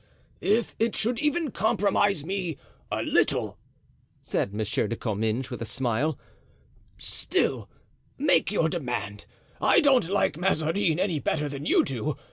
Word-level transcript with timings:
"If 0.39 0.73
it 0.79 0.95
should 0.95 1.19
even 1.19 1.51
compromise 1.51 2.25
me 2.25 2.57
a 2.91 3.03
little," 3.03 3.59
said 4.23 4.51
Monsieur 4.51 4.87
de 4.87 4.95
Comminges, 4.95 5.51
with 5.51 5.61
a 5.61 5.65
smile, 5.65 6.17
"still 6.97 7.69
make 8.17 8.49
your 8.51 8.67
demand. 8.67 9.27
I 9.61 9.79
don't 9.79 10.09
like 10.09 10.37
Mazarin 10.39 10.97
any 10.97 11.19
better 11.19 11.47
than 11.47 11.67
you 11.67 11.83
do. 11.83 12.17